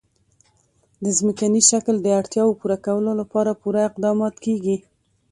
[1.03, 4.77] د ځمکني شکل د اړتیاوو پوره کولو لپاره پوره اقدامات کېږي.